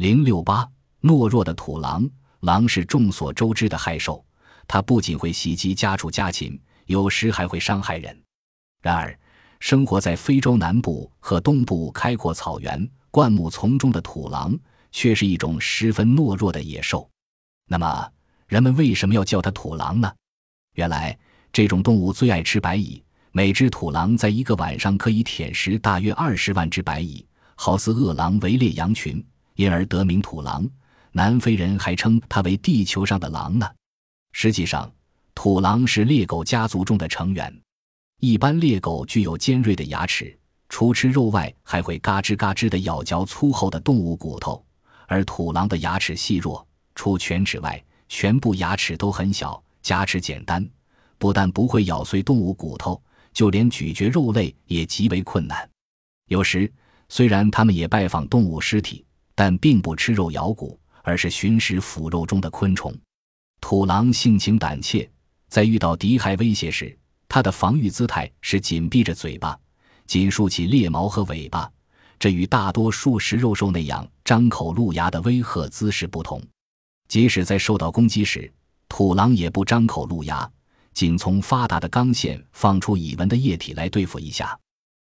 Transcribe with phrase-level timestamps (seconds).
[0.00, 0.66] 零六八，
[1.02, 2.08] 懦弱的土狼。
[2.40, 4.24] 狼是众所周知的害兽，
[4.66, 8.18] 它不仅会袭击家畜家禽，有时还会伤害人。
[8.80, 9.14] 然而，
[9.58, 14.58] 生活在非洲南部和东部开阔草原、灌木丛中的土狼，
[14.90, 17.06] 却是一种十分懦弱的野兽。
[17.68, 18.10] 那么，
[18.46, 20.10] 人们为什么要叫它土狼呢？
[20.76, 21.18] 原来，
[21.52, 29.22] 这种动物最爱吃白蚁，每只土狼在一个晚上可以舔食大约二十万只白蚁，好似饿狼围猎羊群，
[29.60, 30.66] 因而得名土狼。
[31.12, 33.68] 南非人还称它为地球上的狼呢。
[34.32, 34.90] 实际上，
[35.34, 37.54] 土狼是猎狗家族中的成员。
[38.20, 40.34] 一般猎狗具有尖锐的牙齿，
[40.70, 44.64] 除吃肉外，还会嘎吱嘎吱地咬嚼粗厚的动物骨头。
[45.06, 50.66] 而土狼的牙齿细弱，除犬齿外，全部牙齿都很小，牙齿简单，
[51.18, 53.02] 不但不会咬碎动物骨头，
[53.34, 55.68] 就连咀嚼肉类也极为困难。
[56.28, 56.72] 有时，
[57.10, 59.04] 虽然它们也拜访动物尸体，
[59.40, 60.78] 但并不吃肉咬骨。
[61.02, 62.94] 而是寻食腐肉中的昆虫。
[63.58, 65.10] 土狼性情胆怯，
[65.48, 66.94] 在遇到敌害威胁时，
[67.26, 69.58] 它的防御姿态是紧闭着嘴巴，
[70.06, 71.70] 紧竖起猎毛和尾巴。
[72.18, 76.38] 这与大多数食肉兽那样张口露牙的威吓姿势不同。
[77.08, 78.52] 即使在受到攻击时，
[78.90, 80.48] 土狼也不张口露牙，
[80.92, 84.56] 仅从发达的肛线放出蚁纹的液体来对付一下。